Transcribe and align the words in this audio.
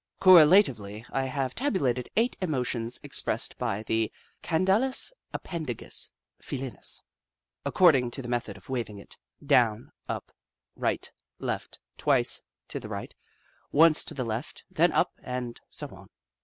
Correla 0.19 0.63
tively, 0.63 1.05
I 1.11 1.25
have 1.25 1.53
tabulated 1.53 2.09
eight 2.17 2.35
emotions 2.41 2.99
ex 3.03 3.21
pressed 3.21 3.55
by 3.59 3.83
the 3.83 4.11
caudalis 4.41 5.11
appendagis 5.31 6.09
felinis, 6.41 7.03
according 7.67 8.09
to 8.09 8.23
the 8.23 8.27
method 8.27 8.57
of 8.57 8.67
waving 8.67 8.97
it— 8.97 9.17
down, 9.59 9.91
up, 10.09 10.31
right, 10.75 11.11
left, 11.37 11.77
twice 11.99 12.41
to 12.69 12.79
the 12.79 12.89
right, 12.89 13.13
once 13.71 14.03
to 14.05 14.15
the 14.15 14.25
left, 14.25 14.65
then 14.71 14.91
up, 14.91 15.13
and 15.21 15.61
so 15.69 15.87
on. 15.89 16.07